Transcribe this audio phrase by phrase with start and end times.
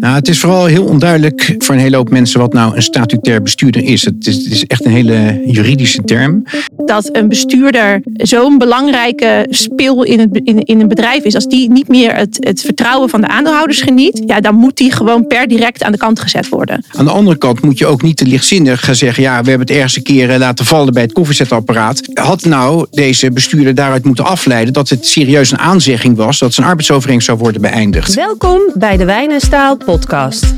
[0.00, 3.42] Nou, het is vooral heel onduidelijk voor een hele hoop mensen wat nou een statutair
[3.42, 4.04] bestuurder is.
[4.04, 6.44] Het is, het is echt een hele juridische term.
[6.76, 11.70] Dat een bestuurder zo'n belangrijke speel in, het, in, in een bedrijf is, als die
[11.70, 15.48] niet meer het, het vertrouwen van de aandeelhouders geniet, ja, dan moet die gewoon per
[15.48, 16.84] direct aan de kant gezet worden.
[16.92, 19.66] Aan de andere kant moet je ook niet te lichtzinnig gaan zeggen: ja, we hebben
[19.66, 22.00] het ergens een keer eh, laten vallen bij het koffiezetapparaat.
[22.14, 26.66] Had nou deze bestuurder daaruit moeten afleiden dat het serieus een aanzegging was dat zijn
[26.66, 28.14] arbeidsovereenkomst zou worden beëindigd?
[28.14, 30.54] Welkom bij de Wijn en Staal podcast.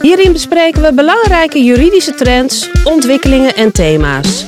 [0.00, 4.46] Hierin bespreken we belangrijke juridische trends, ontwikkelingen en thema's.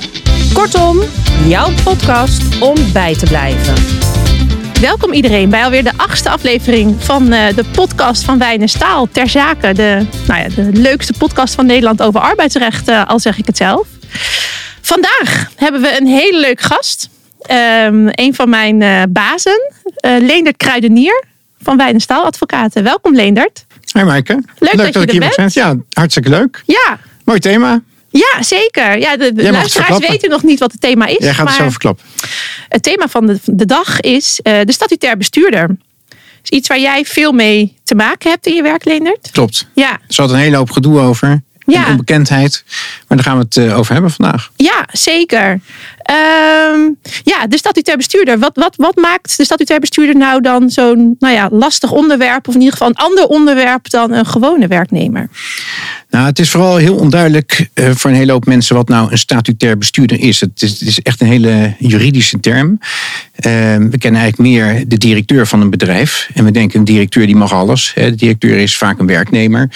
[0.53, 0.99] Kortom,
[1.47, 3.75] jouw podcast om bij te blijven.
[4.81, 9.09] Welkom iedereen bij alweer de achtste aflevering van eh, de podcast van Wijn Staal.
[9.13, 13.39] Ter zake, de, nou ja, de leukste podcast van Nederland over arbeidsrecht, eh, al zeg
[13.39, 13.87] ik het zelf.
[14.81, 17.09] Vandaag hebben we een hele leuk gast.
[17.87, 21.25] Um, een van mijn uh, bazen, Leendert Kruidenier
[21.63, 22.83] van Wijn Staal Advocaten.
[22.83, 23.64] Welkom Leendert.
[23.93, 24.43] Hoi Maaike.
[24.59, 25.55] Leuk, dat, je er bent.
[25.55, 26.63] Ja, hartstikke leuk.
[26.67, 26.99] Ja.
[27.25, 27.83] Mooi thema.
[28.09, 28.99] Ja, zeker.
[28.99, 31.17] Ja, de Jij het luisteraars weten nog niet wat het thema is.
[31.19, 32.05] Jij gaat het maar zo verklappen.
[32.69, 35.77] Het thema van de, de dag is eh, de statutair bestuurder.
[36.43, 39.29] is iets waar jij veel mee te maken hebt in je werk, Leendert.
[39.33, 39.67] Klopt.
[39.75, 41.43] Ja, Er zat een hele hoop gedoe over.
[41.67, 41.85] Ja.
[41.85, 42.65] En onbekendheid.
[43.09, 44.51] Maar daar gaan we het eh, over hebben vandaag.
[44.57, 45.61] ja zeker.
[46.05, 46.81] Ehm,
[47.23, 48.39] ja, de statutair bestuurder.
[48.39, 52.49] Wat, wat, wat maakt de statutair bestuurder nou dan zo'n nou ja, lastig onderwerp?
[52.49, 55.29] Of in ieder geval een ander onderwerp dan een gewone werknemer?
[56.11, 59.19] Nou, het is vooral heel onduidelijk eh, voor een hele hoop mensen wat nou een
[59.19, 60.41] statutair bestuurder is.
[60.41, 62.79] Het is, het is echt een hele juridische term.
[63.35, 66.31] Eh, we kennen eigenlijk meer de directeur van een bedrijf.
[66.35, 67.93] En we denken een directeur die mag alles.
[67.95, 68.11] Hè.
[68.11, 69.71] De directeur is vaak een werknemer.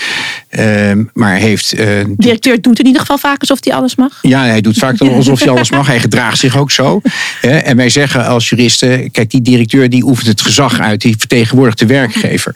[0.49, 1.73] Eh, maar heeft...
[1.73, 4.19] eh, De directeur doet in ieder geval vaak alsof hij alles mag.
[4.23, 5.87] Ja, hij doet vaak alsof hij alles mag.
[5.87, 7.01] Hij gedraagt zich ook zo.
[7.41, 11.01] En wij zeggen als juristen, kijk, die directeur die oefent het gezag uit.
[11.01, 12.55] Die vertegenwoordigt de werkgever.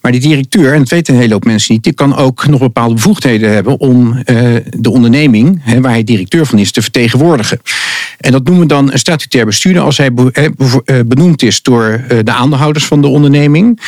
[0.00, 2.60] Maar die directeur, en dat weten een hele hoop mensen niet, die kan ook nog
[2.60, 7.60] bepaalde bevoegdheden hebben om eh, de onderneming, waar hij directeur van is, te vertegenwoordigen.
[8.18, 10.46] En dat noemen we dan een statutair bestuurder als hij eh,
[11.06, 13.80] benoemd is door eh, de aandeelhouders van de onderneming.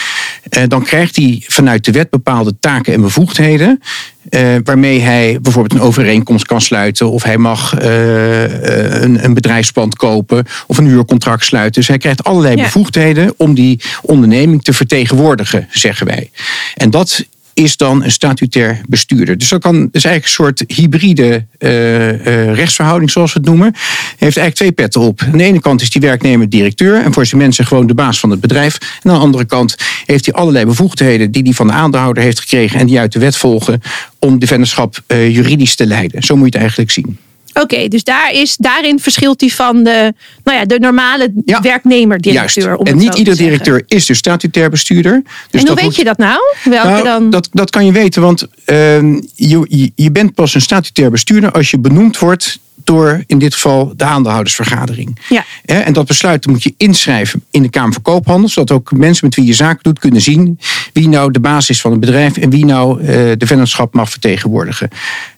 [0.68, 3.80] Dan krijgt hij vanuit de wet bepaalde taken en bevoegdheden.
[4.28, 7.10] Eh, waarmee hij bijvoorbeeld een overeenkomst kan sluiten.
[7.10, 10.46] Of hij mag eh, eh, een, een bedrijfspand kopen.
[10.66, 11.72] Of een huurcontract sluiten.
[11.72, 12.62] Dus hij krijgt allerlei Ja.
[12.62, 16.30] bevoegdheden om die onderneming te vertegenwoordigen, zeggen wij.
[16.74, 19.38] En dat is dan een statutair bestuurder.
[19.38, 23.72] Dus dat kan, is eigenlijk een soort hybride eh, eh, rechtsverhouding, zoals we het noemen.
[23.72, 25.20] Heeft eigenlijk twee petten op.
[25.20, 28.20] Aan de ene kant is die werknemer directeur en voor zijn mensen gewoon de baas
[28.20, 28.78] van het bedrijf.
[29.02, 29.76] En aan de andere kant
[30.06, 33.18] heeft hij allerlei bevoegdheden die hij van de aandeelhouder heeft gekregen en die uit de
[33.18, 33.80] wet volgen
[34.18, 36.22] om de vennootschap eh, juridisch te leiden.
[36.22, 37.18] Zo moet je het eigenlijk zien.
[37.54, 40.12] Oké, dus daar is, daarin verschilt hij van de,
[40.44, 42.78] nou ja, de normale Ja, werknemer-directeur.
[42.78, 45.22] En niet ieder directeur is dus statutair bestuurder.
[45.50, 46.38] Dus en hoe weet moet- je dat nou?
[46.64, 47.30] Welke Nou, dan?
[47.30, 51.70] dat, dat kan je weten, want ehm, je, je, bent pas een statutair bestuurder als
[51.70, 55.18] je benoemd wordt door in dit geval de aandeelhoudersvergadering.
[55.28, 55.44] Ja.
[55.64, 59.34] En dat besluit moet je inschrijven in de Kamer van Koophandel, zodat ook mensen met
[59.34, 60.58] wie je zaken doet kunnen zien
[60.92, 64.10] wie nou de baas is van het bedrijf en wie nou eh, de vennootschap mag
[64.10, 64.88] vertegenwoordigen.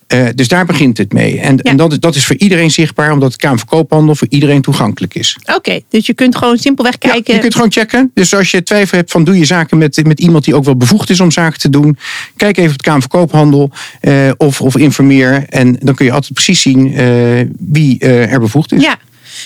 [0.06, 1.40] Eh, dus daar begint het mee.
[1.40, 4.26] En, en dat, is- dat is voor iedereen zichtbaar, omdat de Kamer van Koophandel voor
[4.30, 5.36] iedereen toegankelijk is.
[5.54, 7.34] Oké, dus je kunt gewoon simpelweg Ja, kijken.
[7.34, 8.10] je kunt gewoon checken.
[8.14, 10.76] Dus als je twijfel hebt van doe je zaken met, met iemand die ook wel
[10.76, 11.98] bevoegd is om zaken te doen.
[12.36, 13.70] Kijk even op het Kamer van Koophandel
[14.00, 15.44] eh, of, of informeer.
[15.48, 17.06] En dan kun je altijd precies zien eh,
[17.58, 18.82] wie er bevoegd is.
[18.82, 18.96] Ja,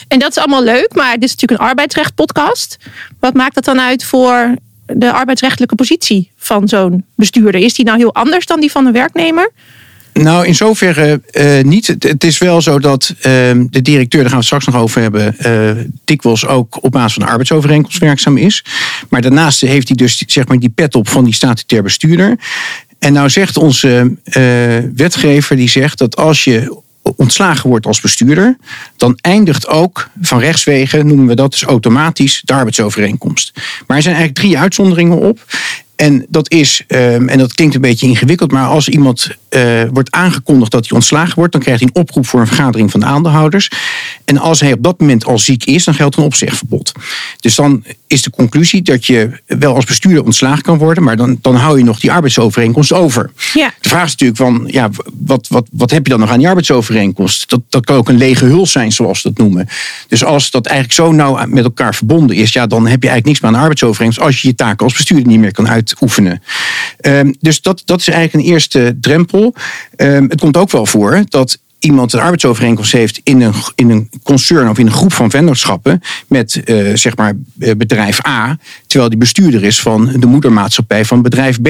[0.09, 2.77] en dat is allemaal leuk, maar dit is natuurlijk een arbeidsrecht-podcast.
[3.21, 4.55] Wat maakt dat dan uit voor
[4.87, 7.61] de arbeidsrechtelijke positie van zo'n bestuurder?
[7.61, 9.51] Is die nou heel anders dan die van een werknemer?
[10.23, 11.87] Nou, in zoverre eh, niet.
[11.99, 15.01] Het, is wel zo dat ehm, de directeur, daar gaan we het straks nog over
[15.01, 18.65] hebben, eh, dikwijls ook op basis van een arbeidsovereenkomst werkzaam is.
[19.09, 22.39] Maar daarnaast heeft hij dus zeg maar, die pet op van die statutair bestuurder.
[22.99, 24.43] En nou zegt onze eh,
[24.95, 26.77] wetgever, die zegt dat als je
[27.17, 28.57] ontslagen wordt als bestuurder,
[28.97, 33.53] dan eindigt ook van rechtswegen, noemen we dat dus automatisch, de arbeidsovereenkomst.
[33.87, 35.45] Maar er zijn eigenlijk drie uitzonderingen op.
[35.99, 40.11] En dat is, ehm, en dat klinkt een beetje ingewikkeld, maar als iemand eh, wordt
[40.11, 43.07] aangekondigd dat hij ontslagen wordt, dan krijgt hij een oproep voor een vergadering van de
[43.07, 43.71] aandeelhouders.
[44.25, 46.93] En als hij op dat moment al ziek is, dan geldt een opzegverbod.
[47.41, 51.39] Dus dan is de conclusie dat je wel als bestuurder ontslagen kan worden, maar dan,
[51.41, 53.31] dan hou je nog die arbeidsovereenkomst over.
[53.55, 53.73] Ja.
[53.81, 56.49] De vraag is natuurlijk van, ja, wat, wat, wat heb je dan nog aan die
[56.49, 57.51] arbeidsovereenkomst?
[57.51, 59.69] Dat, dat kan ook een lege huls zijn, zoals we dat noemen.
[60.09, 63.25] Dus als dat eigenlijk zo nauw met elkaar verbonden is, ja, dan heb je eigenlijk
[63.27, 66.43] niks meer aan de arbeidsovereenkomst als je je taken als bestuurder niet meer kan uitoefenen.
[67.01, 69.38] Ehm, dus dat, dat is eigenlijk een eerste drempel.
[69.97, 74.11] Ehm, het komt ook wel voor dat iemand een arbeidsovereenkomst heeft in een, in een
[74.23, 79.11] concern of in een groep van vennootschappen met uh, zeg maar eh, bedrijf A, terwijl
[79.11, 81.69] die bestuurder is van de moedermaatschappij van bedrijf B.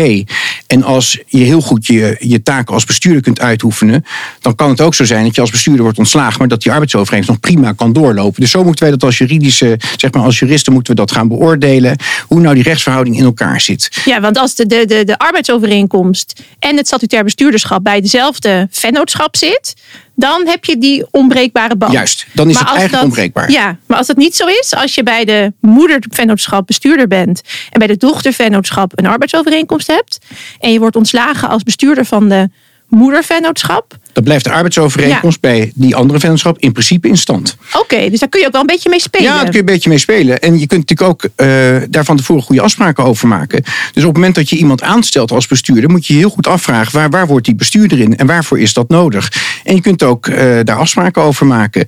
[0.67, 4.05] En als je heel goed je, je taken als bestuurder kunt uitoefenen,
[4.41, 6.73] dan kan het ook zo zijn dat je als bestuurder wordt ontslagen, maar dat die
[6.73, 8.41] arbeidsovereenkomst nog prima kan doorlopen.
[8.41, 11.29] Dus zo moeten wij dat als juridische, zeg maar als juristen moeten we dat gaan
[11.29, 11.97] beoordelen,
[12.27, 14.03] hoe nou die rechtsverhouding in elkaar zit.
[14.05, 19.37] Ja, want als de, de, de, de arbeidsovereenkomst en het statutair bestuurderschap bij dezelfde vennootschap
[19.37, 19.75] zit,
[20.19, 21.93] dan heb je die onbreekbare band.
[21.93, 23.51] Juist, dan is het eigenlijk dat, onbreekbaar.
[23.51, 27.79] Ja, maar als dat niet zo is, als je bij de moedervennootschap bestuurder bent en
[27.79, 30.19] bij de dochtervennootschap een arbeidsovereenkomst hebt
[30.59, 32.49] en je wordt ontslagen als bestuurder van de
[32.89, 33.97] moedervennootschap.
[34.19, 37.57] Dan blijft de arbeidsovereenkomst bij die andere vennootschap in principe in stand.
[37.73, 39.27] Oké, dus daar kun je ook wel een beetje mee spelen.
[39.27, 40.41] Ja, daar kun je een beetje mee spelen.
[40.41, 43.63] En je kunt natuurlijk ook uh, daar van tevoren goede afspraken over maken.
[43.63, 46.93] Dus op het moment dat je iemand aanstelt als bestuurder, moet je heel goed afvragen
[46.93, 49.33] waar, waar wordt die bestuurder in en waarvoor is dat nodig.
[49.65, 51.87] En je kunt ook uh, daar afspraken over maken.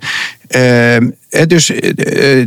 [0.55, 0.97] Uh,
[1.47, 1.79] dus uh,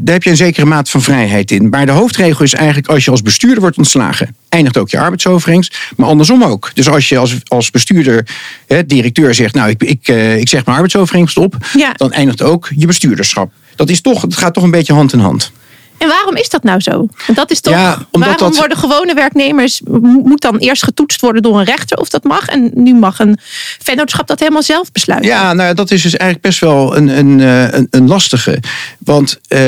[0.00, 1.68] daar heb je een zekere mate van vrijheid in.
[1.68, 5.78] Maar de hoofdregel is eigenlijk als je als bestuurder wordt ontslagen, eindigt ook je arbeidsovereenkomst.
[5.96, 6.70] Maar andersom ook.
[6.74, 8.28] Dus als je als, als bestuurder,
[8.66, 11.92] hè, directeur zegt, nou ik, ik, uh, ik zeg mijn arbeidsovereenkomst op, ja.
[11.92, 13.52] dan eindigt ook je bestuurderschap.
[13.76, 15.52] Dat is toch, het gaat toch een beetje hand in hand.
[15.98, 17.08] En waarom is dat nou zo?
[17.34, 18.56] Dat is toch, ja, waarom dat...
[18.56, 22.46] worden gewone werknemers, moet dan eerst getoetst worden door een rechter of dat mag?
[22.46, 23.38] En nu mag een
[23.78, 25.30] vennootschap dat helemaal zelf besluiten.
[25.30, 28.60] Ja, nou dat is dus eigenlijk best wel een, een, eh, een, een lastige.
[28.98, 29.58] Want uh,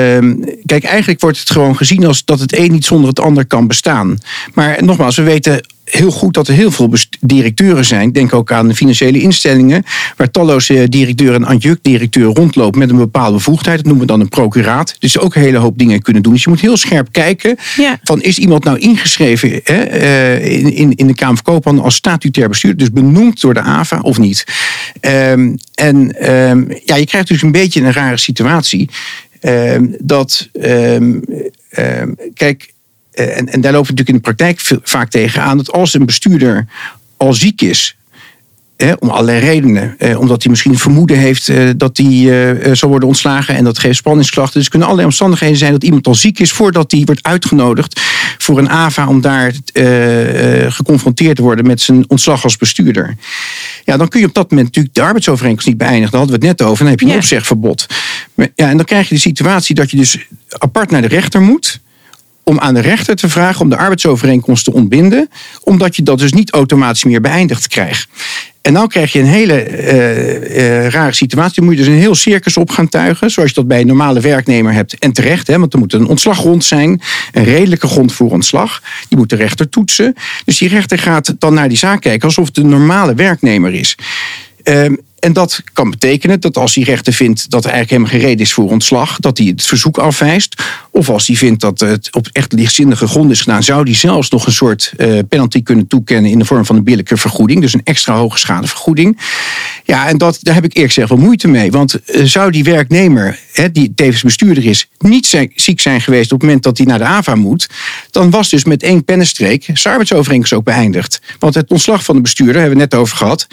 [0.64, 3.66] kijk, eigenlijk wordt het gewoon gezien als dat het een niet zonder het ander kan
[3.66, 4.18] bestaan.
[4.54, 5.60] Maar nogmaals, we weten
[5.90, 8.12] heel goed dat er heel veel directeuren zijn.
[8.12, 9.84] Denk ook aan de financiële instellingen,
[10.16, 13.76] waar talloze directeuren en adjunct-directeuren rondlopen met een bepaalde bevoegdheid.
[13.76, 14.96] Dat noemen we dan een procuraat.
[14.98, 16.32] Dus ook een hele hoop dingen kunnen doen.
[16.32, 17.56] Dus je moet heel scherp kijken:
[18.02, 21.94] van is iemand nou ingeschreven hè, uh, in, in, in de Kamer van Koophandel als
[21.94, 24.44] statutair bestuur, dus benoemd door de AVA of niet?
[25.00, 28.88] Um, en um, ja, je krijgt dus een beetje een rare situatie.
[29.42, 30.48] Um, dat,
[32.34, 32.75] kijk, eh,
[33.16, 36.06] en, en daar lopen we natuurlijk in de praktijk vaak tegen aan dat als een
[36.06, 36.66] bestuurder
[37.16, 37.96] al ziek is,
[38.98, 39.94] om allerlei redenen.
[39.98, 43.54] Eh, omdat hij misschien vermoeden heeft eh, dat hij eh, zal worden ontslagen.
[43.54, 44.58] En dat geeft spanningsklachten.
[44.58, 48.00] Dus kunnen allerlei omstandigheden zijn dat iemand al ziek is voordat hij wordt uitgenodigd
[48.38, 53.16] voor een AVA om daar eh, geconfronteerd te worden met zijn ontslag als bestuurder.
[53.84, 56.10] Ja, dan kun je op dat moment natuurlijk de arbeidsovereenkomst niet beëindigen.
[56.10, 56.78] Daar hadden we het net over.
[56.78, 57.18] Dan heb je een ja.
[57.18, 57.86] opzegverbod.
[58.34, 61.40] Maar, ja, en dan krijg je de situatie dat je dus apart naar de rechter
[61.40, 61.80] moet
[62.48, 65.28] om aan de rechter te vragen om de arbeidsovereenkomst te ontbinden,
[65.60, 68.08] omdat je dat dus niet automatisch meer beëindigd krijgt.
[68.62, 71.54] En dan krijg je een hele uh, uh, rare situatie.
[71.54, 73.30] Dan moet je dus een heel circus op gaan tuigen.
[73.30, 74.98] Zoals je dat bij een normale werknemer hebt.
[74.98, 77.00] En terecht, hè, want er moet een ontslaggrond zijn.
[77.32, 78.82] Een redelijke grond voor ontslag.
[79.08, 80.14] Die moet de rechter toetsen.
[80.44, 83.96] Dus die rechter gaat dan naar die zaak kijken alsof het een normale werknemer is.
[84.64, 84.84] Uh,
[85.18, 88.46] en dat kan betekenen dat als die rechter vindt dat er eigenlijk helemaal geen reden
[88.46, 90.62] is voor ontslag, dat hij het verzoek afwijst.
[90.90, 94.30] Of als hij vindt dat het op echt lichtzinnige grond is gedaan, zou hij zelfs
[94.30, 97.60] nog een soort uh, penalty kunnen toekennen in de vorm van een billijke vergoeding.
[97.60, 99.18] Dus een extra hoge schadevergoeding.
[99.84, 101.70] Ja, en dat, daar heb ik eerlijk gezegd wel moeite mee.
[101.70, 106.38] Want uh, zou die werknemer, hè, die tevens bestuurder is, niet ziek zijn geweest op
[106.38, 107.68] het moment dat hij naar de AVA moet,
[108.10, 111.20] dan was dus met één pennenstreek zijn arbeidsovereenkomst ook beëindigd.
[111.38, 113.46] Want het ontslag van de bestuurder, hebben we net over gehad,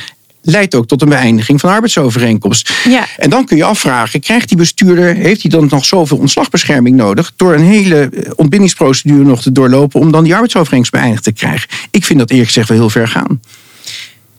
[0.44, 2.74] leidt ook tot een beëindiging van arbeidsovereenkomst.
[2.90, 3.06] Ja.
[3.18, 7.32] En dan kun je afvragen, krijgt die bestuurder, heeft hij dan nog zoveel ontslagbescherming nodig
[7.36, 11.70] door een hele eh, ontbindingsprocedure nog te doorlopen om dan die arbeidsovereenkomst beëindigd te krijgen?
[11.92, 13.40] Ik vind dat eerlijk gezegd wel heel ver gaan.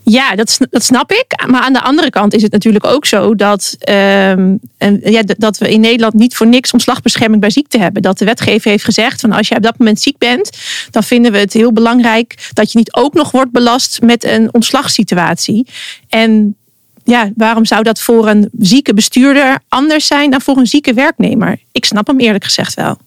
[0.07, 1.45] Ja, dat, snap ik.
[1.47, 5.57] Maar aan de andere kant is het natuurlijk ook zo dat, um, en, ja, dat
[5.57, 8.01] we in Nederland niet voor niks ontslagbescherming bij ziekte hebben.
[8.01, 10.49] Dat de wetgever heeft gezegd van als je op dat moment ziek bent,
[10.91, 14.53] dan vinden we het heel belangrijk dat je niet ook nog wordt belast met een
[14.53, 15.67] ontslagsituatie.
[16.09, 16.55] En
[17.03, 21.57] ja, waarom zou dat voor een zieke bestuurder anders zijn dan voor een zieke werknemer?
[21.71, 22.97] Ik snap hem eerlijk gezegd wel.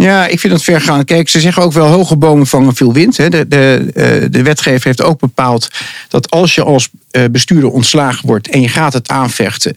[0.00, 1.04] Ja, ik vind het ver gaan.
[1.04, 3.16] Kijk, ze zeggen ook wel hoge bomen vangen veel wind.
[3.16, 3.28] Hè.
[3.28, 5.68] De, de, eh, de wetgever heeft ook bepaald
[6.08, 9.76] dat als je als eh, bestuurder ontslagen wordt en je gaat het aanvechten,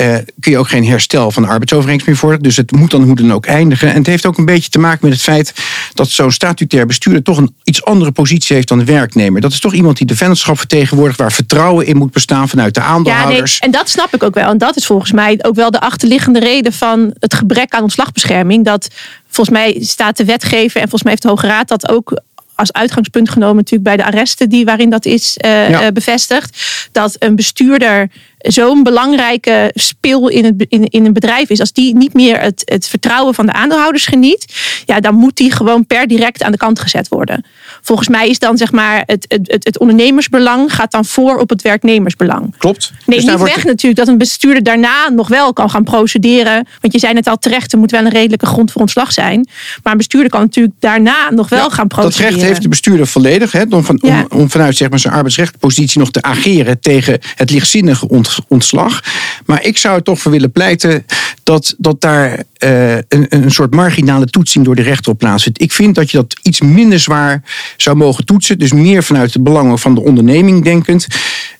[0.00, 2.42] uh, kun je ook geen herstel van de arbeidsovereenkomst meer vorderen.
[2.44, 3.88] Dus het moet dan hoe dan ook eindigen.
[3.88, 5.54] En het heeft ook een beetje te maken met het feit
[5.94, 9.40] dat zo'n statutair bestuurder toch een iets andere positie heeft dan de werknemer.
[9.40, 12.80] Dat is toch iemand die de vennootschap vertegenwoordigt, waar vertrouwen in moet bestaan vanuit de
[12.80, 13.52] aandeelhouders.
[13.52, 14.50] Ja, nee, en dat snap ik ook wel.
[14.50, 18.64] En dat is volgens mij ook wel de achterliggende reden van het gebrek aan ontslagbescherming.
[18.64, 18.88] Dat
[19.28, 22.20] volgens mij staat de wetgever en volgens mij heeft de Hoge Raad dat ook
[22.60, 25.92] als uitgangspunt genomen natuurlijk bij de arresten die waarin dat is uh, ja.
[25.92, 26.62] bevestigd.
[26.92, 31.60] Dat een bestuurder zo'n belangrijke spil in, het, in, in een bedrijf is.
[31.60, 34.54] Als die niet meer het, het vertrouwen van de aandeelhouders geniet.
[34.84, 37.44] Ja, dan moet die gewoon per direct aan de kant gezet worden.
[37.82, 41.48] Volgens mij is dan zeg maar het, het, het, het ondernemersbelang gaat dan voor op
[41.48, 42.54] het werknemersbelang.
[42.58, 42.92] Klopt.
[43.06, 46.66] Nee, Dus niet wordt- weg natuurlijk dat een bestuurder daarna nog wel kan gaan procederen.
[46.80, 49.48] Want je zei net al terecht, er moet wel een redelijke grond voor ontslag zijn.
[49.82, 52.32] Maar een bestuurder kan natuurlijk daarna nog wel Ja, gaan Dat procederen.
[52.34, 53.52] recht heeft de bestuurder volledig.
[53.52, 54.26] Hè, om, van, Ja.
[54.28, 59.00] om, om vanuit zeg maar, zijn arbeidsrechtpositie nog te ageren tegen het lichtzinnige ont- ontslag.
[59.46, 61.06] Maar ik zou er toch voor willen pleiten
[61.50, 65.60] dat, dat daar eh, een, een soort marginale toetsing door de rechter op plaatsvindt.
[65.60, 67.42] Ik vind dat je dat iets minder zwaar
[67.76, 68.58] zou mogen toetsen.
[68.58, 71.06] Dus meer vanuit de belangen van de onderneming denkend.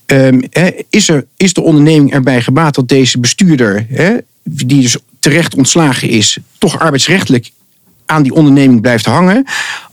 [0.07, 0.41] Ehm,
[0.91, 3.87] is, er, is de onderneming erbij gebaat dat deze bestuurder,
[4.45, 7.51] die dus terecht ontslagen is, toch arbeidsrechtelijk
[8.07, 9.45] aan die onderneming blijft hangen.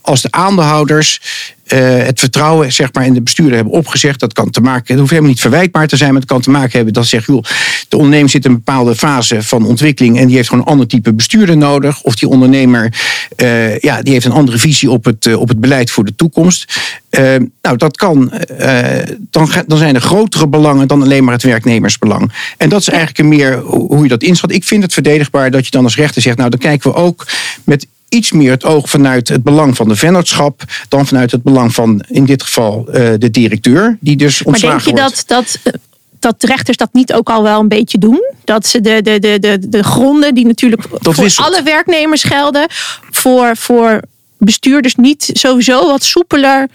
[0.01, 1.21] Als de aandeelhouders
[1.67, 4.19] eh, het vertrouwen zeg maar, in de bestuurder hebben opgezegd.
[4.19, 6.49] Dat kan te maken, het hoeft helemaal niet verwijtbaar te zijn, maar het kan te
[6.49, 7.43] maken hebben dat ze zeggen, joh,
[7.89, 10.87] de onderneming zit in een bepaalde fase van ontwikkeling en die heeft gewoon een ander
[10.87, 12.01] type bestuurder nodig.
[12.01, 12.93] Of die ondernemer
[13.35, 16.15] eh, ja, die heeft een andere visie op het, eh, op het beleid voor de
[16.15, 16.75] toekomst.
[17.61, 18.31] Nou, dat kan.
[19.29, 22.31] dan, dan zijn er grotere belangen dan alleen maar het werknemersbelang.
[22.57, 24.51] En dat is eigenlijk een meer hoe je dat inschat.
[24.51, 27.27] Ik vind het verdedigbaar dat je dan als rechter zegt, nou dan kijken we ook
[27.63, 31.73] met iets meer het oog vanuit het belang van de vennootschap dan vanuit het belang
[31.73, 35.27] van in dit geval eh, de directeur, die dus Maar ontslagen denk je wordt.
[35.27, 35.73] dat, dat,
[36.19, 38.21] dat de rechters dat niet ook al wel een beetje doen?
[38.43, 41.47] Dat ze de, de, de, de, de gronden die natuurlijk voor wisselt.
[41.47, 42.65] alle werknemers gelden,
[43.11, 44.01] voor, voor
[44.37, 46.67] bestuurders niet sowieso wat soepeler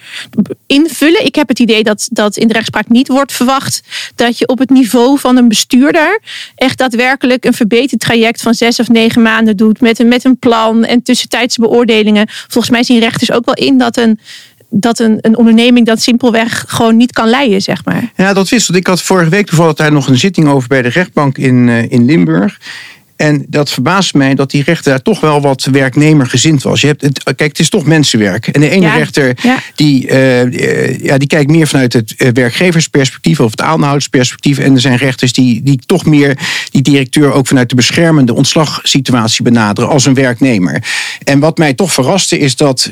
[0.67, 1.25] invullen.
[1.25, 3.83] Ik heb het idee dat, dat in de rechtspraak niet wordt verwacht
[4.15, 6.21] dat je op het niveau van een bestuurder
[6.55, 10.39] echt daadwerkelijk een verbeterd traject van zes of negen maanden doet met een, met een
[10.39, 12.27] plan en tussentijdse beoordelingen.
[12.29, 14.19] Volgens mij zien rechters ook wel in dat een
[14.75, 18.13] dat een, een onderneming dat simpelweg gewoon niet kan leiden, zeg maar.
[18.17, 18.77] Ja, dat wisselt.
[18.77, 21.91] Ik had vorige week toevallig daar nog een zitting over bij de rechtbank in, eh,
[21.91, 22.59] in Limburg.
[23.17, 26.81] En dat verbaast mij dat die rechter daar toch wel wat werknemergezind was.
[26.81, 28.47] Je hebt het, kijk, het is toch mensenwerk.
[28.47, 29.59] En de ene Ja, rechter ja.
[29.75, 34.59] Die, eh, eh, ja, die kijkt meer vanuit het eh, werkgeversperspectief of het aanhoudersperspectief.
[34.59, 36.39] En er zijn rechters die, die toch meer
[36.71, 40.85] die directeur ook vanuit de beschermende ontslagsituatie benaderen als een werknemer.
[41.25, 42.91] En wat mij toch verraste is dat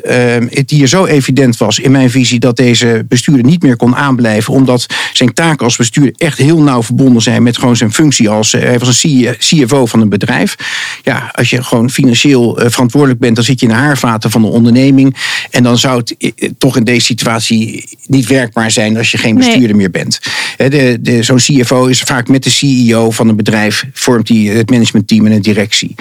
[0.50, 4.52] het hier zo evident was in mijn visie dat deze bestuurder niet meer kon aanblijven.
[4.52, 8.52] Omdat zijn taken als bestuurder echt heel nauw verbonden zijn met gewoon zijn functie als
[8.52, 10.54] hij was een CFO van een bedrijf.
[11.02, 14.42] Ja, als je gewoon financieel eh, verantwoordelijk bent, dan zit je in de haarvaten van
[14.42, 15.16] de onderneming.
[15.50, 19.34] En dan zou het eh, toch in deze situatie niet werkbaar zijn als je geen
[19.34, 19.48] Nee.
[19.48, 20.20] bestuurder meer bent.
[20.56, 24.70] De, de, Zo'n CFO is vaak met de CEO van een bedrijf, vormt hij het
[24.70, 25.94] managementteam en een directie.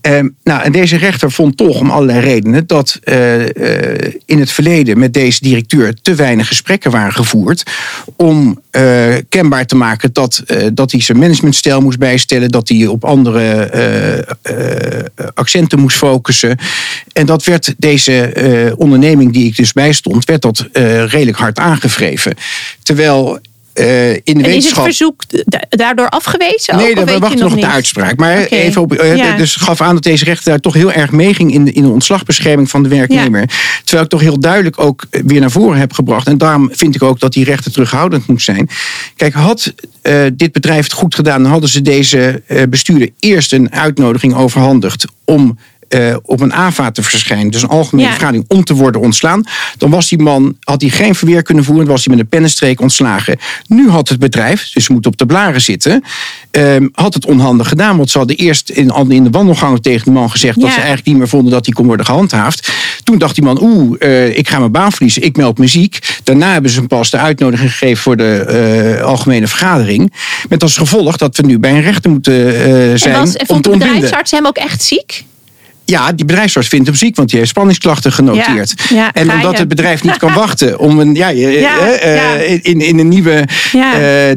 [0.00, 4.50] Ehm, nou, en deze rechter vond toch om allerlei redenen dat eh, eh, in het
[4.50, 7.62] verleden met deze directeur te weinig gesprekken waren gevoerd
[8.16, 13.04] om eh, kenbaar te maken dat, dat hij zijn managementstijl moest bijstellen, dat hij op
[13.04, 13.46] andere
[15.34, 16.58] accenten moest focussen.
[17.12, 22.34] En dat werd deze onderneming die ik dus bijstond, werd dat redelijk hard aangevreven.
[22.82, 23.38] Terwijl
[23.78, 26.74] eh, in de En is het verzoek da- daardoor afgewezen?
[26.74, 28.16] ook, Nee, of we wachten nog op de uitspraak.
[28.16, 29.36] Maar even op, eh, ja.
[29.36, 31.88] dus gaf aan dat deze rechter daar toch heel erg meeging in de, in de
[31.88, 33.50] ontslagbescherming van de werknemer.
[33.84, 36.26] Terwijl ik toch heel duidelijk ook weer naar voren heb gebracht.
[36.26, 38.68] En daarom vind ik ook dat die rechter terughoudend moet zijn.
[39.16, 43.52] Kijk, had eh, dit bedrijf het goed gedaan, dan hadden ze deze eh, bestuurder eerst
[43.52, 45.58] een uitnodiging overhandigd om.
[45.88, 48.14] Eh, op een AVA te verschijnen, dus een algemene Ja.
[48.14, 49.44] vergadering om te worden ontslaan.
[49.78, 52.80] Dan was die man, had hij geen verweer kunnen voeren, was hij met een pennenstreek
[52.80, 53.38] ontslagen.
[53.66, 56.04] Nu had het bedrijf, dus ze moet op de blaren zitten,
[56.50, 57.96] ehm, had het onhandig gedaan.
[57.96, 61.06] Want ze hadden eerst in, in de wandelgangen tegen die man gezegd dat ze eigenlijk
[61.06, 62.72] niet meer vonden dat hij kon worden gehandhaafd.
[63.04, 65.98] Toen dacht die man, oeh, eh, ik ga mijn baan verliezen, ik meld me ziek.
[66.24, 68.36] Daarna hebben ze hem pas de uitnodiging gegeven voor de
[68.98, 70.12] eh, algemene vergadering.
[70.48, 73.46] Met als gevolg dat we nu bij een rechter moeten eh, En, zijn was, en
[73.46, 75.24] vond de bedrijfsarts hem ook echt ziek?
[75.90, 78.74] Ja, die bedrijfsarts vindt hem ziek, want die heeft spanningsklachten genoteerd.
[78.88, 79.58] Ja, ja, en omdat je.
[79.58, 82.34] het bedrijf niet kan wachten om een, ja, Ja, eh, ja.
[82.62, 83.82] In, in een nieuwe eh,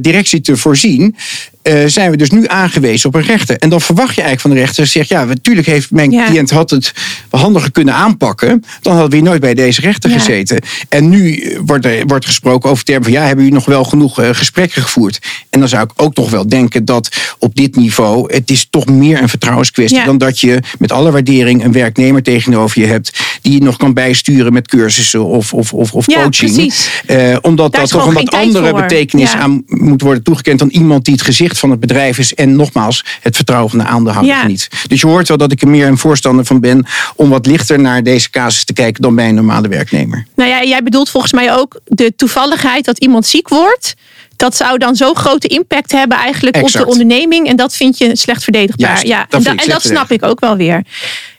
[0.01, 1.15] directie te voorzien.
[1.61, 3.57] Eh, zijn we dus nu aangewezen op een rechter.
[3.57, 6.25] En dan verwacht je eigenlijk van de rechter, zegt ja, natuurlijk heeft mijn Ja.
[6.25, 6.93] cliënt had het
[7.29, 8.63] handiger kunnen aanpakken.
[8.81, 10.17] Dan hadden we hier nooit bij deze rechter Ja.
[10.17, 10.59] gezeten.
[10.89, 13.83] En nu eh, wordt er wordt gesproken over termen van ja, hebben jullie nog wel
[13.83, 15.19] genoeg eh, gesprekken gevoerd?
[15.49, 18.85] En dan zou ik ook toch wel denken dat op dit niveau, het is toch
[18.85, 20.05] meer een vertrouwenskwestie Ja.
[20.05, 23.93] dan dat je met alle waardering een werknemer tegenover je hebt die je nog kan
[23.93, 26.31] bijsturen met cursussen of, of, of, coaching.
[26.53, 26.89] precies.
[27.05, 28.81] Eh, omdat Daar dat toch een wat andere voor.
[28.81, 32.55] betekenis aan moet worden toegekend dan iemand die het gezicht van het bedrijf is en
[32.55, 34.41] nogmaals het vertrouwen van de aandeelhouder Ja.
[34.41, 34.67] geniet.
[34.87, 37.79] Dus je hoort wel dat ik er meer een voorstander van ben om wat lichter
[37.79, 40.25] naar deze casus te kijken dan bij een normale werknemer.
[40.35, 43.93] Nou ja, jij bedoelt volgens mij ook de toevalligheid dat iemand ziek wordt.
[44.35, 47.47] Dat zou dan zo'n grote impact hebben eigenlijk op de onderneming.
[47.47, 48.87] En dat vind je slecht verdedigbaar.
[48.89, 50.83] Juist, ja, dat en, da- dat snap ik ook wel weer.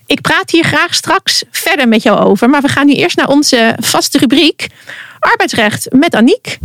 [0.06, 2.50] Ik praat hier graag straks verder met jou over.
[2.50, 4.66] Maar we gaan nu eerst naar onze vaste rubriek.
[5.18, 6.58] Arbeidsrecht met Aniek.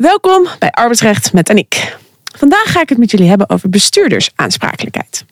[0.00, 1.96] Welkom bij Arbeidsrecht met Aniek.
[2.36, 5.24] Vandaag ga ik het met jullie hebben over bestuurdersaansprakelijkheid.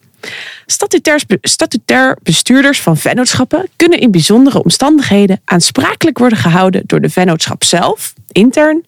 [0.65, 7.63] Statutair, statutair bestuurders van vennootschappen kunnen in bijzondere omstandigheden aansprakelijk worden gehouden door de vennootschap
[7.63, 8.85] zelf, intern,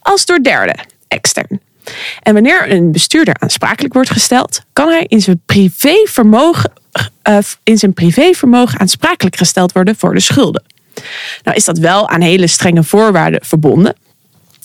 [0.00, 1.60] als door derden, extern.
[2.22, 6.72] En wanneer een bestuurder aansprakelijk wordt gesteld, kan hij in zijn privévermogen,
[7.28, 10.64] uh, in zijn privévermogen aansprakelijk gesteld worden voor de schulden.
[11.42, 13.94] Nou is dat wel aan hele strenge voorwaarden verbonden.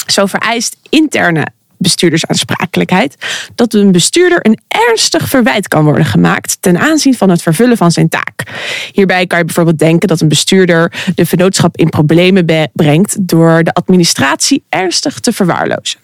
[0.07, 1.47] Zo vereist interne
[1.77, 3.15] bestuurdersaansprakelijkheid
[3.55, 7.91] dat een bestuurder een ernstig verwijt kan worden gemaakt ten aanzien van het vervullen van
[7.91, 8.43] zijn taak.
[8.91, 13.73] Hierbij kan je bijvoorbeeld denken dat een bestuurder de vennootschap in problemen brengt door de
[13.73, 15.99] administratie ernstig te verwaarlozen.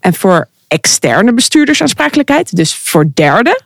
[0.00, 3.62] En voor externe bestuurdersaansprakelijkheid, dus voor derden,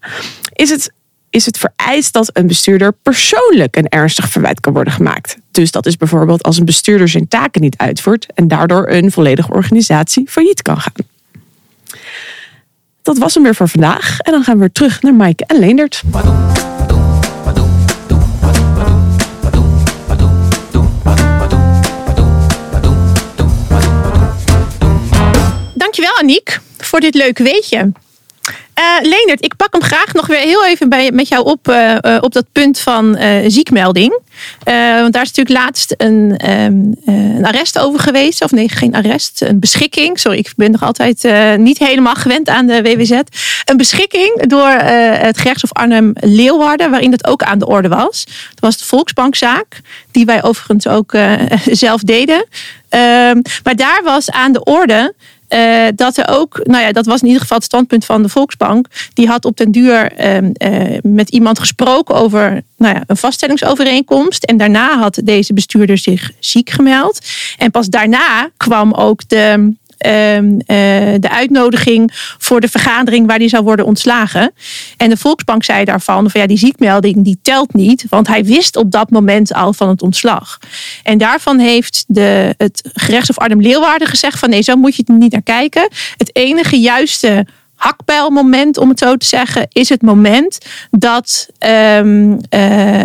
[0.53, 0.93] is het
[1.31, 5.37] is het vereist dat een bestuurder persoonlijk een ernstig verwijt kan worden gemaakt.
[5.53, 9.53] Dus dat is bijvoorbeeld als een bestuurder zijn taken niet uitvoert en daardoor een volledige
[9.53, 10.93] organisatie failliet kan gaan.
[13.03, 14.19] Dat was hem weer voor vandaag.
[14.19, 16.03] En dan gaan we weer terug naar Maaike en Leendert.
[25.75, 27.93] Dankjewel Aniek voor dit leuke weetje.
[28.79, 31.97] Uh, Leendert, ik pak hem graag nog weer heel even bij, met jou op, uh,
[32.01, 34.21] uh, op dat punt van ziekmelding.
[34.65, 38.43] want daar is natuurlijk laatst een, um, een, arrest over geweest.
[38.43, 40.19] Of nee, geen arrest, een beschikking.
[40.19, 43.21] Sorry, ik ben nog altijd niet helemaal gewend aan de WWZ.
[43.65, 48.25] Een beschikking door het gerechtshof Arnhem-Leeuwarden, waarin dat ook aan de orde was.
[48.25, 51.15] Dat was de Volksbankzaak, die wij overigens ook
[51.85, 52.47] zelf deden.
[52.89, 55.15] Ehm, maar daar was aan de orde
[55.55, 58.29] uh, dat er ook, nou ja, dat was in ieder geval het standpunt van de
[58.29, 58.87] Volksbank.
[59.15, 64.45] Die had op den duur uh, uh, met iemand gesproken over nou ja, een vaststellingsovereenkomst.
[64.45, 67.21] En daarna had deze bestuurder zich ziek gemeld.
[67.59, 73.49] En pas daarna kwam ook de Ehm, eh, de uitnodiging voor de vergadering waar die
[73.49, 74.53] zou worden ontslagen.
[74.97, 78.77] En de Volksbank zei daarvan van ja, die ziekmelding die telt niet, want hij wist
[78.77, 80.59] op dat moment al van het ontslag.
[81.03, 85.33] En daarvan heeft de, het gerechtshof Arnhem-Leeuwarden gezegd van nee, zo moet je er niet
[85.33, 85.89] naar kijken.
[86.17, 87.47] Het enige juiste
[87.83, 90.59] hakpijlmoment, om het zo te zeggen, is het moment
[90.91, 91.49] dat,
[91.99, 92.39] um, uh,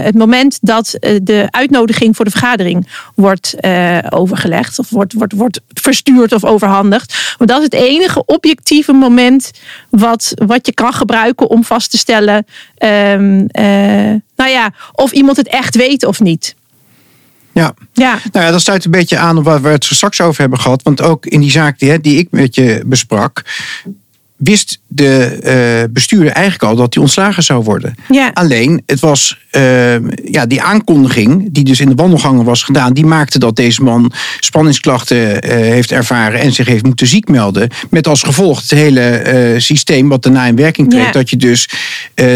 [0.04, 5.34] het moment dat eh, de uitnodiging voor de vergadering wordt uh, overgelegd of wordt, wordt,
[5.34, 7.36] wordt verstuurd of overhandigd.
[7.38, 9.52] Want dat is het enige objectieve moment
[9.90, 12.46] wat, wat je kan gebruiken om vast te stellen
[12.80, 16.56] um, uh, nou ja, of iemand het echt weet of niet.
[17.52, 17.74] Ja.
[17.94, 20.60] ja, nou ja, dat sluit een beetje aan op waar we het straks over hebben
[20.60, 20.84] gehad.
[20.84, 23.44] Want ook in die zaak die, die ik met je besprak,
[24.38, 25.38] wist de
[25.84, 27.96] uh, bestuurder eigenlijk al dat hij ontslagen zou worden.
[28.10, 28.32] Ja.
[28.34, 33.06] Alleen, het was uh, ja, die aankondiging, die dus in de wandelgangen was gedaan, die
[33.06, 37.70] maakte dat deze man spanningsklachten uh, heeft ervaren en zich heeft moeten ziek melden.
[37.90, 41.12] Met als gevolg het hele systeem wat daarna in werking treedt, ja.
[41.12, 41.70] dat je dus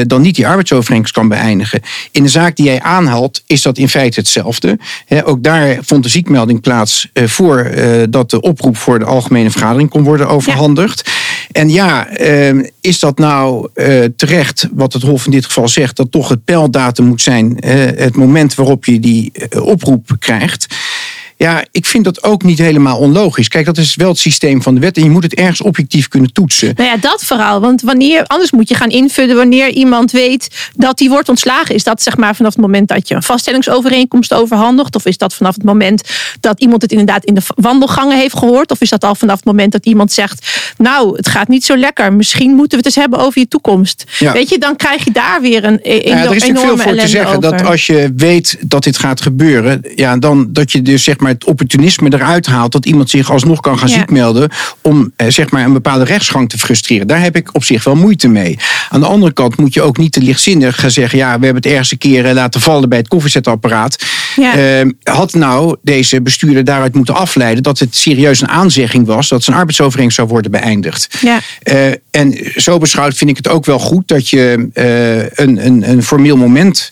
[0.08, 1.82] dan niet die arbeidsovereenkomst kan beëindigen.
[2.12, 4.80] In de zaak die jij aanhaalt, is dat in feite hetzelfde.
[5.06, 7.72] He, ook daar vond de ziekmelding plaats voor
[8.10, 11.02] dat de oproep voor de algemene vergadering kon worden overhandigd.
[11.06, 11.12] Ja.
[11.52, 11.91] En ja,
[12.22, 16.30] uh, is dat nou uh, terecht, wat het Hof in dit geval zegt, dat toch
[16.30, 20.76] het pijldatum moet zijn, uh, het moment waarop je die uh, oproep krijgt?
[21.42, 23.48] Ja, ik vind dat ook niet helemaal onlogisch.
[23.48, 26.08] Kijk, dat is wel het systeem van de wet en je moet het ergens objectief
[26.08, 26.74] kunnen toetsen.
[26.76, 27.60] Nou ja, dat vooral.
[27.60, 31.76] Want wanneer, anders moet je gaan invullen wanneer iemand weet dat die wordt ontslagen.
[31.76, 34.96] Is dat zeg maar vanaf het moment dat je een vaststellingsovereenkomst overhandigt?
[34.96, 38.72] Of is dat vanaf het moment dat iemand het inderdaad in de wandelgangen heeft gehoord?
[38.72, 41.78] Of is dat al vanaf het moment dat iemand zegt, nou, het gaat niet zo
[41.78, 42.14] lekker.
[42.14, 44.04] Misschien moeten we het eens hebben over je toekomst.
[44.20, 44.34] Ja.
[44.34, 46.96] Weet je, dan krijg je daar weer een e- enorme ja, Er is veel voor
[46.96, 47.42] te zeggen over.
[47.42, 51.31] dat als je weet dat dit gaat gebeuren, ja, dan dat je dus zeg maar
[51.32, 53.96] het opportunisme eruit haalt dat iemand zich alsnog kan gaan ja.
[53.96, 54.50] ziekmelden
[54.82, 57.08] om eh, zeg maar een bepaalde rechtsgang te frustreren.
[57.08, 58.60] Daar heb ik op zich wel moeite mee.
[58.90, 61.64] Aan de andere kant moet je ook niet te lichtzinnig gaan zeggen, ja, we hebben
[61.64, 64.06] het ergens een keer laten vallen bij het koffiezetapparaat.
[64.36, 64.82] Ja.
[64.82, 69.44] Uh, had nou deze bestuurder daaruit moeten afleiden dat het serieus een aanzegging was dat
[69.44, 71.18] zijn arbeidsovereenkomst zou worden beëindigd.
[71.22, 71.40] Ja.
[71.64, 75.90] Uh, en zo beschouwd vind ik het ook wel goed dat je uh, een, een,
[75.90, 76.92] een formeel moment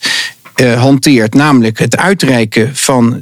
[0.62, 1.34] uh, hanteert.
[1.34, 3.22] Namelijk het uitreiken van uh,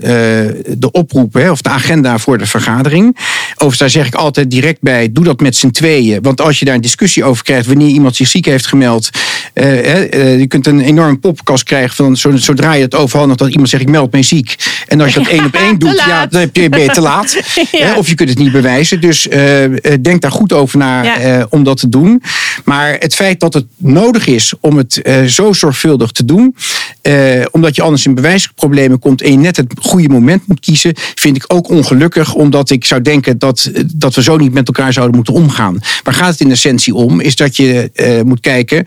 [0.78, 3.18] de oproep hè, of de agenda voor de vergadering.
[3.52, 6.22] Overigens, daar zeg ik altijd direct bij: doe dat met z'n tweeën.
[6.22, 9.10] Want als je daar een discussie over krijgt wanneer iemand zich ziek heeft gemeld,
[9.54, 13.50] eh, eh, je kunt een enorme poppenkast krijgen van zo- zodra je het overhandigt dat
[13.50, 14.56] iemand zegt ik meld mij ziek.
[14.88, 17.02] En als je dat één op één doet, ja, dan heb je, ben je te
[17.02, 17.38] laat.
[17.72, 17.96] Ja.
[17.96, 19.02] Of je kunt het niet bewijzen.
[19.02, 19.72] Dus eh, eh,
[20.02, 21.18] denk daar goed over na Ja.
[21.20, 22.24] eh, om dat te doen.
[22.66, 26.56] Maar het feit dat het nodig is om het eh, zo zorgvuldig te doen,
[27.28, 30.94] eh, omdat je anders in bewijsproblemen komt en je net het goede moment moet kiezen,
[30.96, 34.94] vind ik ook ongelukkig, omdat ik zou denken dat, dat we zo niet met elkaar
[34.94, 35.80] zouden moeten omgaan.
[36.04, 37.20] Waar gaat het in essentie om?
[37.20, 38.86] Is dat je eh, moet kijken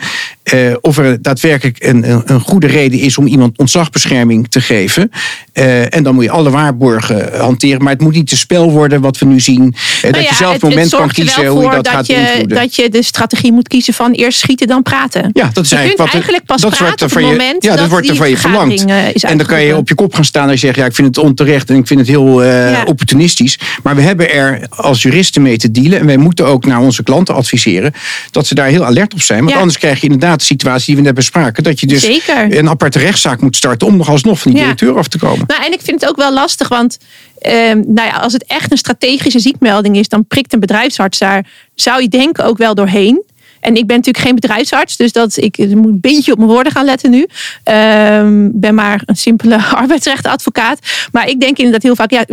[0.50, 5.10] eh, of er daadwerkelijk een, een, goede reden is om iemand ontslagbescherming te geven.
[5.52, 7.82] Eh, en dan moet je alle waarborgen hanteren.
[7.82, 9.74] Maar het moet niet te spel worden wat we nu zien.
[9.96, 12.44] Eh, dat Nou je zelf het moment kan kiezen hoe je voor dat, gaat je,
[12.46, 15.30] dat je de strategie moet kiezen van eerst schieten dan praten.
[15.32, 17.64] Ja, dat is je eigenlijk kunt wat eigenlijk pas dat wordt praten op het moment
[17.64, 20.14] ja, dat dat wordt er die je eh, En dan kan je op je kop
[20.14, 22.70] gaan staan en zeggen: ja, ik vind het onterecht en ik vind het heel eh,
[22.70, 22.82] Ja.
[22.86, 23.58] opportunistisch.
[23.82, 25.98] Maar we hebben er als juristen mee te dealen.
[25.98, 27.92] En wij moeten ook naar onze klanten adviseren
[28.30, 29.38] dat ze daar heel alert op zijn.
[29.40, 29.58] Want Ja.
[29.58, 32.58] anders krijg je inderdaad de situatie die we net bespraken: dat je dus Zeker.
[32.58, 35.44] een aparte rechtszaak moet starten om nog alsnog van die directeur af te komen.
[35.46, 36.98] Nou, en ik vind het ook wel lastig, want
[37.38, 41.46] ehm, nou ja, als het echt een strategische ziekmelding is, dan prikt een bedrijfsarts daar,
[41.74, 43.22] zou je denken, ook wel doorheen.
[43.60, 46.72] En ik ben natuurlijk geen bedrijfsarts, dus dat ik moet een beetje op mijn woorden
[46.72, 47.26] gaan letten nu.
[47.62, 50.78] Ehm ben maar een simpele arbeidsrechtadvocaat.
[51.12, 52.24] Maar ik denk inderdaad heel vaak, ja,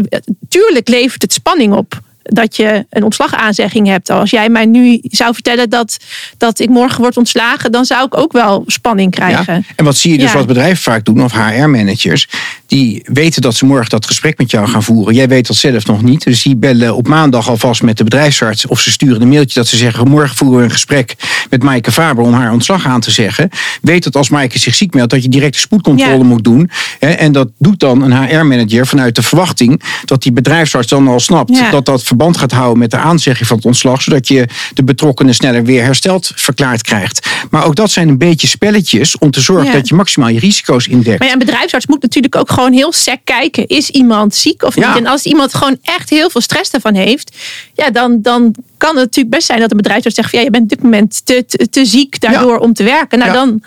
[0.47, 4.09] tuurlijk levert het spanning op dat je een ontslagaanzegging hebt.
[4.09, 5.97] Als jij mij nu zou vertellen dat,
[6.37, 9.53] dat ik morgen word ontslagen, dan zou ik ook wel spanning krijgen.
[9.53, 9.61] Ja?
[9.75, 10.37] En wat zie je dus Ja.
[10.37, 12.27] wat bedrijven vaak doen, of HR-managers,
[12.67, 15.15] die weten dat ze morgen dat gesprek met jou gaan voeren.
[15.15, 16.23] Jij weet dat zelf nog niet.
[16.23, 18.65] Dus die bellen op maandag alvast met de bedrijfsarts.
[18.67, 21.15] Of ze sturen een mailtje dat ze zeggen: morgen voeren we een gesprek
[21.49, 23.49] met Maaike Faber om haar ontslag aan te zeggen.
[23.81, 26.23] Weet dat als Maaike zich ziek meldt, dat je direct spoedcontrole Ja.
[26.23, 26.69] moet doen.
[26.99, 31.71] En dat doet dan een HR-manager vanuit de verwachting dat die bedrijfsarts dan al snapt
[31.71, 35.35] dat dat verband gaat houden met de aanzegging van het ontslag, zodat je de betrokkenen
[35.35, 37.27] sneller weer hersteld verklaard krijgt.
[37.49, 39.71] Maar ook dat zijn een beetje spelletjes om te zorgen Ja.
[39.71, 41.19] dat je maximaal je risico's indekt.
[41.19, 43.67] Maar ja, een bedrijfsarts moet natuurlijk ook gewoon heel sec kijken.
[43.67, 44.85] Is iemand ziek of niet?
[44.85, 44.95] Ja.
[44.95, 47.37] En als iemand gewoon echt heel veel stress ervan heeft,
[47.73, 50.51] ja, dan, dan kan het natuurlijk best zijn dat een bedrijfsarts zegt: van, ja, je
[50.51, 53.19] bent op dit moment te, te, te ziek daardoor om te werken.
[53.19, 53.61] Nou, dan.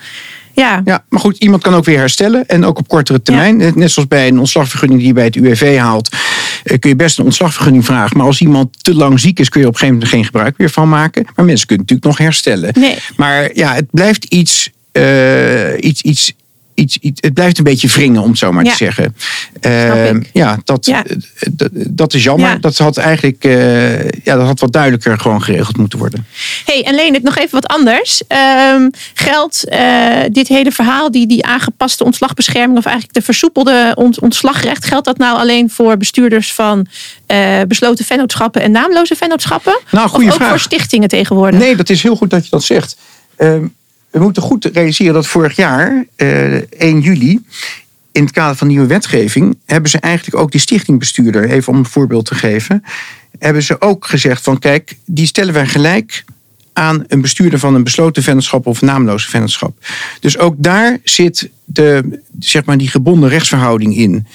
[0.55, 0.83] Ja.
[0.85, 2.47] Ja, maar goed, iemand kan ook weer herstellen.
[2.47, 3.57] En ook op kortere termijn.
[3.57, 6.09] Net zoals bij een ontslagvergunning die je bij het UWV haalt.
[6.65, 8.17] Eh, Kun je best een ontslagvergunning vragen.
[8.17, 10.59] Maar als iemand te lang ziek is, kun je op een gegeven moment geen gebruik
[10.59, 11.27] meer van maken.
[11.37, 12.73] Maar mensen kunnen natuurlijk nog herstellen.
[12.79, 12.97] Nee.
[13.17, 14.71] Maar ja, het blijft iets.
[14.93, 16.33] eh, iets, iets
[16.81, 18.71] Iets, iets, het blijft een beetje wringen, om het zo maar Ja.
[18.71, 19.17] te zeggen.
[19.61, 20.31] Eh, ik.
[20.33, 21.05] ja, dat, Ja.
[21.05, 21.17] eh,
[21.73, 22.49] dat, is jammer.
[22.49, 22.57] Ja.
[22.57, 26.27] Dat had eigenlijk eh, ja, dat had wat duidelijker gewoon geregeld moeten worden.
[26.65, 28.23] Hey, en Leendert, nog even wat anders.
[28.29, 34.21] Ehm, geldt eh, dit hele verhaal, die, die aangepaste ontslagbescherming, of eigenlijk de versoepelde ont-
[34.21, 36.87] ontslagrecht, geldt dat nou alleen voor bestuurders van
[37.69, 39.79] besloten vennootschappen en naamloze vennootschappen?
[39.91, 40.51] Nou, goeie of ook vraag.
[40.51, 41.61] voor stichtingen tegenwoordig?
[41.61, 42.97] Nee, dat is heel goed dat je dat zegt.
[43.37, 43.65] Ehm,
[44.11, 47.45] we moeten goed realiseren dat vorig jaar, eh 1 juli,
[48.13, 51.87] in het kader van nieuwe wetgeving, hebben ze eigenlijk ook die stichtingbestuurder, even om een
[51.87, 52.85] voorbeeld te geven,
[53.39, 56.25] hebben ze ook gezegd van kijk, die stellen wij gelijk
[56.73, 59.87] aan een bestuurder van een besloten vennootschap of naamloze vennootschap.
[60.21, 64.27] Dus ook daar zit de, zeg maar, die gebonden rechtsverhouding in.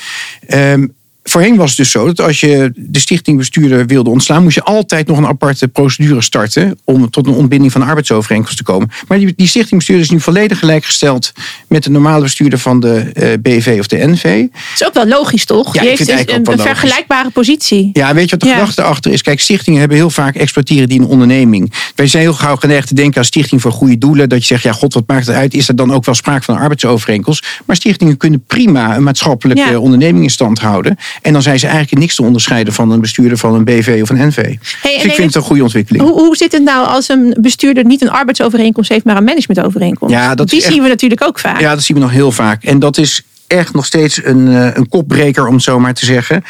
[0.47, 0.87] Ehm,
[1.29, 5.07] Voorheen was het dus zo dat als je de stichtingbestuurder wilde ontslaan, moest je altijd
[5.07, 8.89] nog een aparte procedure starten om tot een ontbinding van de arbeidsovereenkomst te komen.
[9.07, 11.31] Maar die, die stichtingbestuurder is nu volledig gelijkgesteld
[11.67, 14.41] met de normale bestuurder van de eh, BV of de NV.
[14.41, 15.73] Dat is ook wel logisch, toch?
[15.73, 17.89] Ja, Die ik heeft dus een, vergelijkbare positie.
[17.93, 18.53] Ja, weet je wat de Ja.
[18.53, 19.21] gedachte erachter is?
[19.21, 21.73] Kijk, stichtingen hebben heel vaak exploiteren die een onderneming.
[21.95, 24.29] Wij zijn heel gauw geneigd te denken aan stichting voor goede doelen.
[24.29, 25.53] Dat je zegt, ja god, wat maakt het uit?
[25.53, 27.45] Is er dan ook wel sprake van een arbeidsovereenkomst?
[27.65, 29.79] Maar stichtingen kunnen prima een maatschappelijke Ja.
[29.79, 30.97] onderneming in stand houden.
[31.21, 34.09] En dan zijn ze eigenlijk niks te onderscheiden van een bestuurder van een BV of
[34.09, 34.35] een NV.
[34.35, 36.03] dus ik vind het een goede ontwikkeling.
[36.03, 40.13] Hoe, hoe zit het nou als een bestuurder niet een arbeidsovereenkomst heeft, maar een managementovereenkomst?
[40.15, 41.59] Ja, dat Die echt- zien we natuurlijk ook vaak.
[41.59, 42.63] Ja, dat zien we nog heel vaak.
[42.63, 46.05] En dat is echt nog steeds een, eh, een kopbreker, om het zo maar te
[46.05, 46.43] zeggen.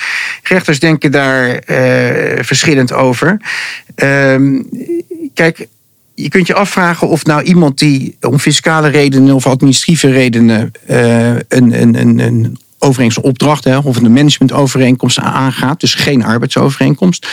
[0.44, 3.38] Rechters denken daar eh, verschillend over.
[3.96, 4.62] Ehm,
[5.34, 5.68] kijk,
[6.16, 11.30] je kunt je afvragen of nou iemand die om fiscale redenen of administratieve redenen eh,
[11.30, 17.28] een, een, een, een overeenkomst opdracht hè, of een managementovereenkomst aangaat, dus geen arbeidsovereenkomst.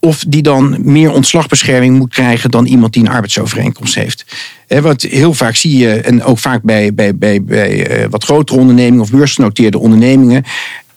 [0.00, 4.24] Of die dan meer ontslagbescherming moet krijgen dan iemand die een arbeidsovereenkomst heeft.
[4.68, 8.58] Want heel vaak zie je, en ook vaak bij, bij, bij, bij eh, wat grotere
[8.58, 10.44] ondernemingen of beursgenoteerde ondernemingen.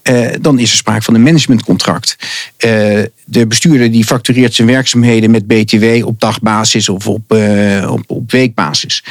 [0.01, 2.17] eh, dan is er sprake van een managementcontract.
[2.57, 2.69] Eh,
[3.25, 7.31] de bestuurder die factureert zijn werkzaamheden met BTW op dagbasis of op,
[7.87, 9.03] op, op weekbasis.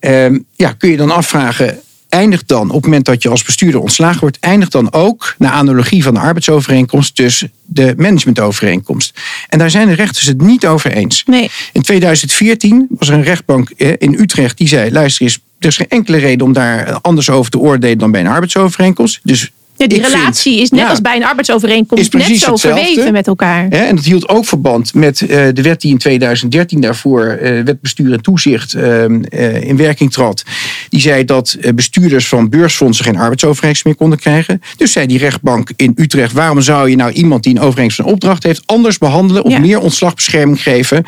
[0.00, 1.80] Ehm, ja, kun je dan afvragen,
[2.14, 5.52] eindigt dan, op het moment dat je als bestuurder ontslagen wordt, eindigt dan ook, naar
[5.52, 9.20] analogie van de arbeidsovereenkomst, dus de managementovereenkomst.
[9.48, 11.22] En daar zijn de rechters het niet over eens.
[11.26, 11.50] Nee.
[11.72, 15.76] In 2014 was er een rechtbank eh, in Utrecht die zei: luister eens, er is
[15.76, 19.20] geen enkele reden om daar anders over te oordelen dan bij een arbeidsovereenkomst.
[19.22, 20.88] Dus Ja, die ik vind- relatie is net Ja.
[20.88, 22.68] als bij een arbeidsovereenkomst net zo hetzelfde.
[22.68, 23.66] verweven met elkaar.
[23.70, 27.62] Hè, en dat hield ook verband met eh, de wet die in 2013 daarvoor, eh
[27.64, 30.42] wet bestuur en toezicht, eh, eh, in werking trad.
[30.88, 34.62] Die zei dat bestuurders van beursfondsen geen arbeidsovereenkomst meer konden krijgen.
[34.76, 38.04] Dus zei die rechtbank in Utrecht: waarom zou je nou iemand die een overeenkomst van
[38.12, 39.58] opdracht heeft anders behandelen of Ja.
[39.58, 41.04] meer ontslagbescherming geven?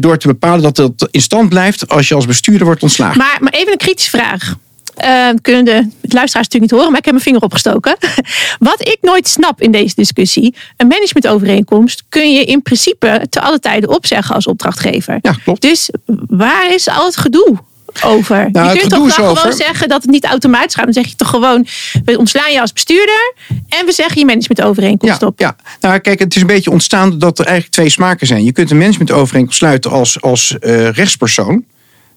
[0.00, 3.18] door te bepalen dat dat in stand blijft als je als bestuurder wordt ontslagen.
[3.18, 4.56] Maar, maar even een kritische vraag.
[5.00, 7.96] Eh, kunnen de luisteraars natuurlijk niet horen, maar ik heb mijn vinger opgestoken.
[8.58, 13.58] Wat ik nooit snap in deze discussie: een managementovereenkomst kun je in principe te alle
[13.58, 15.18] tijden opzeggen als opdrachtgever.
[15.22, 15.62] Ja, klopt.
[15.62, 15.90] Dus
[16.26, 17.58] waar is al het gedoe?
[18.04, 18.48] Over.
[18.52, 20.84] Nou, je kunt toch gewoon zeggen dat het niet automatisch gaat.
[20.84, 21.66] Dan zeg je toch gewoon:
[22.04, 23.34] we ontslaan je als bestuurder
[23.68, 25.40] en we zeggen je managementovereenkomst Ja, op.
[25.40, 28.44] ja, nou kijk, het is een beetje ontstaan dat er eigenlijk twee smaken zijn.
[28.44, 31.64] Je kunt een managementovereenkomst sluiten als, als eh, rechtspersoon.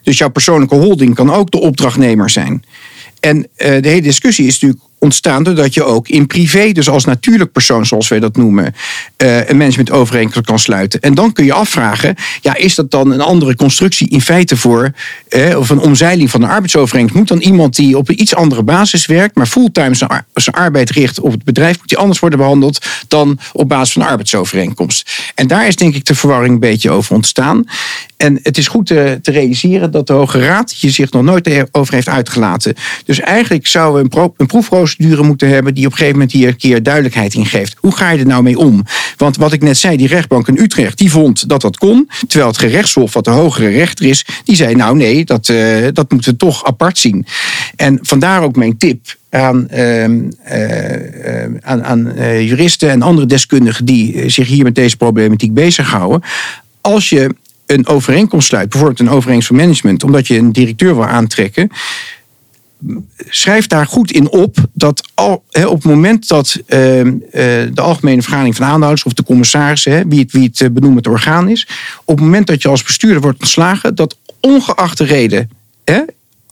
[0.04, 2.64] Dus jouw persoonlijke holding kan ook de opdrachtnemer zijn.
[3.20, 7.06] En eh, de hele discussie is natuurlijk ontstaan doordat je ook in privé, dus als
[7.06, 8.76] natuurlijk persoon, zoals wij dat noemen,
[9.16, 11.00] eh, een managementovereenkomst kan sluiten.
[11.00, 14.92] En dan kun je afvragen, ja, is dat dan een andere constructie in feite voor,
[15.30, 17.16] eh, of een omzeiling van een arbeidsovereenkomst?
[17.20, 20.56] Moet dan iemand die op een iets andere basis werkt, maar fulltime zijn, ar- zijn
[20.56, 24.08] arbeid richt op het bedrijf, moet die anders worden behandeld dan op basis van een
[24.08, 25.32] arbeidsovereenkomst?
[25.36, 27.64] En daar is denk ik de verwarring een beetje over ontstaan.
[28.18, 31.66] En het is goed te, te realiseren dat de Hoge Raad hier zich nog nooit
[31.72, 32.76] over heeft uitgelaten.
[33.06, 34.48] Dus eigenlijk zouden we een, pro- een
[34.96, 37.76] proefprocedure moeten hebben die op een gegeven moment hier een keer duidelijkheid in geeft.
[37.80, 38.84] Hoe ga je er nou mee om?
[39.18, 42.10] Want wat ik net zei, die rechtbank in Utrecht, die vond dat dat kon.
[42.28, 46.12] Terwijl het gerechtshof, wat de hogere rechter is, die zei nou nee, dat, eh, dat
[46.12, 47.26] moeten we toch apart zien.
[47.76, 53.86] En vandaar ook mijn tip aan, ehm, eh, aan, aan eh, juristen en andere deskundigen
[53.86, 56.22] die zich hier met deze problematiek bezighouden.
[56.82, 61.06] Als je een overeenkomst sluit, bijvoorbeeld een overeenkomst van management, omdat je een directeur wil
[61.06, 61.70] aantrekken,
[63.30, 67.44] schrijf daar goed in op dat al, op het moment dat ehm, eh,
[67.74, 71.08] de algemene vergadering van aandeelhouders of de commissaris, hè, wie het, wie het eh, benoemend
[71.08, 71.68] orgaan is,
[72.06, 75.50] op het moment dat je als bestuurder wordt ontslagen, dat ongeacht de reden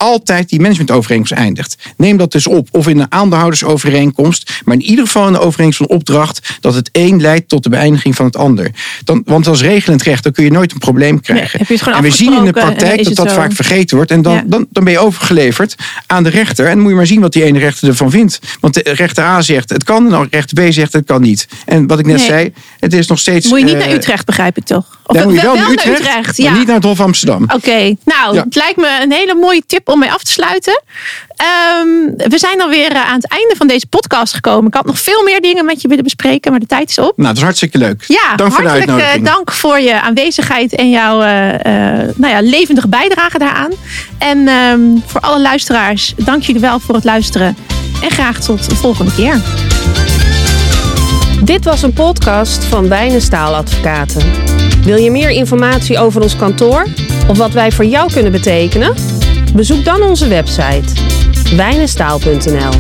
[0.02, 1.76] altijd die managementovereenkomst eindigt.
[1.98, 5.78] Neem dat dus op, of in een aandeelhoudersovereenkomst, maar in ieder geval in een overeenkomst
[5.78, 8.72] van opdracht, dat het een leidt tot de beëindiging van het ander.
[9.04, 11.60] Dan, want als regelend recht, dan kun je nooit een probleem krijgen.
[11.60, 13.36] heb je het gewoon en we zien in de dan praktijk dat dat zo.
[13.36, 14.12] vaak vergeten wordt.
[14.12, 14.44] En dan, Ja.
[14.46, 15.76] dan, dan ben je overgeleverd
[16.08, 16.66] aan de rechter.
[16.66, 18.40] En dan moet je maar zien wat die ene rechter ervan vindt.
[18.60, 21.48] Want de rechter A zegt het kan, en rechter B zegt het kan niet.
[21.66, 22.26] En wat ik net Nee.
[22.26, 23.48] zei, het is nog steeds...
[23.50, 25.00] Moet je niet eh, naar Utrecht, begrijp ik toch?
[25.06, 26.58] Of Daar moet je wel, naar naar Utrecht, Utrecht, maar ja.
[26.58, 27.44] niet naar het Hof Amsterdam.
[27.56, 28.44] Oké, nou, Ja.
[28.44, 30.82] het lijkt me een hele mooie tip om mee af te sluiten.
[31.36, 34.68] Ehm, we zijn alweer eh, aan het einde van deze podcast gekomen.
[34.68, 37.14] Ik had nog veel meer dingen met je willen bespreken, maar de tijd is op.
[37.16, 38.04] Nou, dat is hartstikke leuk.
[38.08, 39.26] Ja, Dank voor de eh, uitnodiging.
[39.26, 41.54] dank voor je aanwezigheid en jouw eh,
[42.00, 43.72] eh, nou ja, levendige bijdrage daaraan.
[44.18, 47.56] En ehm, voor alle luisteraars, dank jullie wel voor het luisteren.
[48.02, 49.42] En graag tot de volgende keer.
[51.44, 54.22] Dit was een podcast van Wijnen Staaladvocaten.
[54.84, 56.86] Wil je meer informatie over ons kantoor
[57.28, 58.94] of wat wij voor jou kunnen betekenen?
[59.54, 60.94] Bezoek dan onze website
[61.56, 62.72] wijnenstaal.nl.